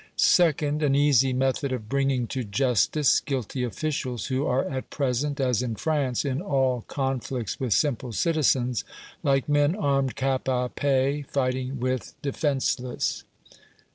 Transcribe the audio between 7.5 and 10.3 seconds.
with simple citizens, like men armed